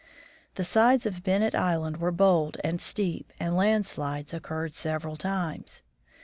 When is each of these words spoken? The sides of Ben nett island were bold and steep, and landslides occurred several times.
The 0.55 0.63
sides 0.63 1.05
of 1.05 1.23
Ben 1.23 1.41
nett 1.41 1.53
island 1.53 1.97
were 1.97 2.09
bold 2.11 2.57
and 2.63 2.81
steep, 2.81 3.31
and 3.39 3.55
landslides 3.55 4.33
occurred 4.33 4.73
several 4.73 5.15
times. 5.15 5.83